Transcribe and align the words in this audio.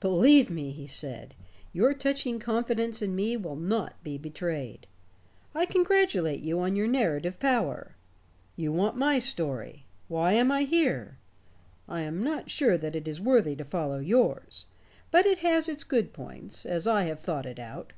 "Believe 0.00 0.50
me," 0.50 0.72
he 0.72 0.88
said, 0.88 1.36
"your 1.72 1.94
touching 1.94 2.40
confidence 2.40 3.00
in 3.00 3.14
me 3.14 3.36
will 3.36 3.54
not 3.54 3.94
be 4.02 4.18
betrayed. 4.18 4.88
I 5.54 5.66
congratulate 5.66 6.40
you 6.40 6.58
on 6.58 6.74
your 6.74 6.88
narrative 6.88 7.38
power. 7.38 7.94
You 8.56 8.72
want 8.72 8.96
my 8.96 9.20
story. 9.20 9.86
Why 10.08 10.32
am 10.32 10.50
I 10.50 10.62
here? 10.64 11.18
I 11.88 12.00
am 12.00 12.24
not 12.24 12.50
sure 12.50 12.76
that 12.76 12.96
it 12.96 13.06
is 13.06 13.20
worthy 13.20 13.54
to 13.54 13.64
follow 13.64 14.00
yours. 14.00 14.66
But 15.12 15.26
it 15.26 15.38
has 15.46 15.68
its 15.68 15.84
good 15.84 16.12
points 16.12 16.66
as 16.66 16.88
I 16.88 17.04
have 17.04 17.20
thought 17.20 17.46
it 17.46 17.60
out." 17.60 17.92